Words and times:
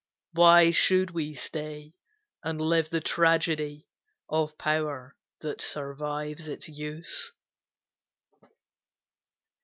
Why 0.31 0.71
should 0.71 1.11
we 1.11 1.35
stay, 1.35 1.93
and 2.43 2.59
live 2.59 2.89
the 2.89 3.01
tragedy 3.01 3.85
Of 4.27 4.57
power 4.57 5.15
that 5.41 5.61
survives 5.61 6.47
its 6.47 6.67
use?" 6.67 7.31